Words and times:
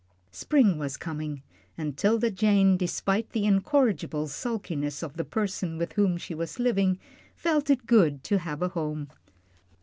Spring 0.31 0.79
was 0.79 0.97
coming, 0.97 1.43
and 1.77 1.95
'Tilda 1.95 2.31
Jane, 2.31 2.75
despite 2.75 3.29
the 3.29 3.45
incorrigible 3.45 4.27
sulkiness 4.27 5.03
of 5.03 5.15
the 5.15 5.23
person 5.23 5.77
with 5.77 5.93
whom 5.93 6.17
she 6.17 6.33
was 6.33 6.57
living, 6.57 6.97
felt 7.35 7.69
it 7.69 7.85
good 7.85 8.23
to 8.23 8.39
have 8.39 8.63
a 8.63 8.69
home. 8.69 9.09